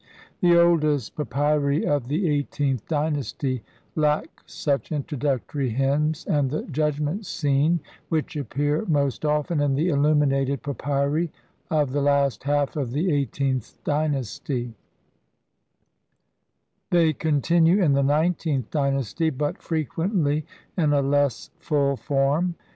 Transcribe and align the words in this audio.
The 0.39 0.59
oldest 0.59 1.15
pa 1.15 1.25
pyri 1.25 1.85
of 1.85 2.07
the 2.07 2.27
eighteenth 2.27 2.87
dynasty' 2.87 3.61
lack 3.95 4.41
such 4.47 4.91
Introductory 4.91 5.69
Hymns 5.69 6.25
and 6.25 6.49
the 6.49 6.63
Judgment 6.63 7.23
Scene, 7.27 7.81
which 8.09 8.35
appear 8.35 8.83
most 8.87 9.23
often 9.23 9.59
in 9.61 9.75
the 9.75 9.89
illuminated 9.89 10.63
papyri 10.63 11.31
of 11.69 11.91
the 11.91 12.01
last 12.01 12.45
half 12.45 12.75
of 12.75 12.93
the 12.93 13.13
eighteenth 13.13 13.77
dynasty; 13.83 14.73
they 16.89 17.13
continue 17.13 17.79
in 17.79 17.93
the 17.93 18.01
nineteenth 18.01 18.71
dynasty, 18.71 19.29
but 19.29 19.61
frequently 19.61 20.47
in 20.75 20.93
a 20.93 21.01
less 21.03 21.51
full 21.59 21.95
form. 21.95 22.55